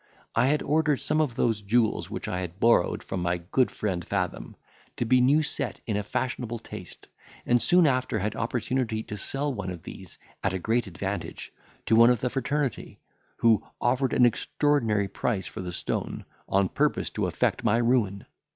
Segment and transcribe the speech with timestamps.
[0.33, 4.03] I had ordered some of those jewels which I had borrowed of my good friend
[4.03, 4.55] Fathom
[4.97, 7.07] to be new set in a fashionable taste,
[7.45, 11.53] and soon after had an opportunity to sell one of these, at a great advantage,
[11.85, 12.99] to one of the fraternity,
[13.37, 18.25] who offered an extraordinary price for the stone, on purpose to effect my ruin.